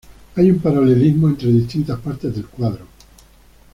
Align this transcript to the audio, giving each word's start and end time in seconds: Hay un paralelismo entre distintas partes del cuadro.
Hay 0.35 0.49
un 0.49 0.57
paralelismo 0.57 1.27
entre 1.27 1.49
distintas 1.51 1.99
partes 1.99 2.33
del 2.33 2.47
cuadro. 2.47 2.87